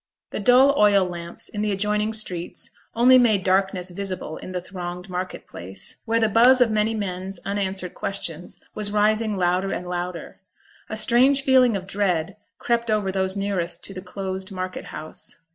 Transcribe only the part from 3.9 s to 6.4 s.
visible in the thronged market place, where the